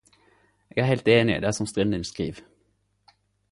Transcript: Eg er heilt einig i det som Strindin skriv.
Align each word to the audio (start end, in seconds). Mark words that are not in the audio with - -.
Eg 0.71 0.77
er 0.77 0.87
heilt 0.91 1.11
einig 1.17 1.35
i 1.37 1.43
det 1.45 1.53
som 1.59 1.69
Strindin 1.73 2.09
skriv. 2.13 2.43